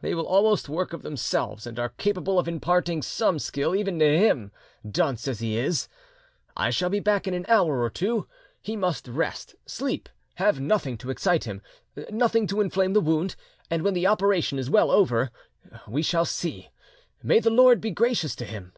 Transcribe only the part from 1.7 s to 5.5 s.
are capable of imparting some skill even to him, dunce as